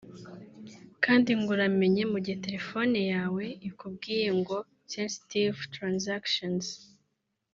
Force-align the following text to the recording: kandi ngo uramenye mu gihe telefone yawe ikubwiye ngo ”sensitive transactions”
kandi 1.03 1.29
ngo 1.39 1.49
uramenye 1.55 2.03
mu 2.11 2.17
gihe 2.23 2.37
telefone 2.45 2.99
yawe 3.13 3.45
ikubwiye 3.69 4.29
ngo 4.39 4.57
”sensitive 4.91 5.57
transactions” 5.75 6.65